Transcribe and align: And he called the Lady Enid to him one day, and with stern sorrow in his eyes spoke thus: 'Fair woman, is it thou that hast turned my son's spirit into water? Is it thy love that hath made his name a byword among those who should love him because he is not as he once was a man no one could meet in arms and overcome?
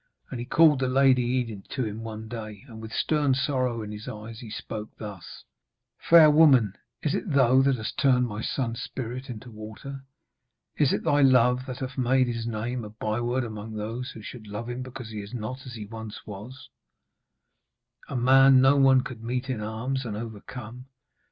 And 0.31 0.39
he 0.39 0.47
called 0.47 0.79
the 0.79 0.87
Lady 0.87 1.21
Enid 1.39 1.69
to 1.69 1.85
him 1.85 2.01
one 2.03 2.27
day, 2.27 2.63
and 2.67 2.81
with 2.81 2.91
stern 2.91 3.35
sorrow 3.35 3.83
in 3.83 3.91
his 3.91 4.07
eyes 4.07 4.41
spoke 4.57 4.89
thus: 4.97 5.43
'Fair 5.99 6.31
woman, 6.31 6.73
is 7.03 7.13
it 7.13 7.29
thou 7.29 7.61
that 7.61 7.75
hast 7.75 7.99
turned 7.99 8.25
my 8.27 8.41
son's 8.41 8.81
spirit 8.81 9.29
into 9.29 9.51
water? 9.51 10.03
Is 10.75 10.91
it 10.91 11.03
thy 11.03 11.21
love 11.21 11.67
that 11.67 11.81
hath 11.81 11.99
made 11.99 12.25
his 12.25 12.47
name 12.47 12.83
a 12.83 12.89
byword 12.89 13.43
among 13.43 13.75
those 13.75 14.09
who 14.09 14.23
should 14.23 14.47
love 14.47 14.71
him 14.71 14.81
because 14.81 15.11
he 15.11 15.21
is 15.21 15.35
not 15.35 15.67
as 15.67 15.75
he 15.75 15.85
once 15.85 16.25
was 16.25 16.71
a 18.09 18.15
man 18.15 18.59
no 18.59 18.77
one 18.77 19.01
could 19.01 19.21
meet 19.23 19.51
in 19.51 19.61
arms 19.61 20.03
and 20.03 20.17
overcome? 20.17 20.87